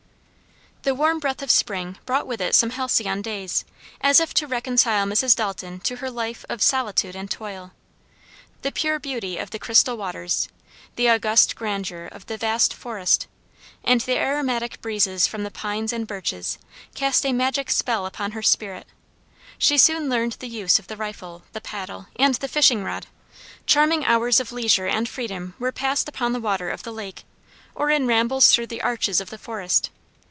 [0.83, 3.65] The warm breath of spring brought with it some halcyon days,
[4.01, 5.35] as if to reconcile Mrs.
[5.35, 7.71] Dalton to her life of solitude and toil.
[8.63, 10.49] The pure beauty of the crystal waters,
[10.95, 13.27] the august grandeur of the vast forest,
[13.83, 16.57] and the aromatic breezes from the pines and birches,
[16.95, 18.87] cast a magic spell upon her spirit.
[19.59, 23.05] She soon learned the use of the rifle, the paddle, and the fishing rod.
[23.67, 27.23] Charming hours of leisure and freedom were passed upon the water of the lake,
[27.75, 29.91] or in rambles through the arches of the forest.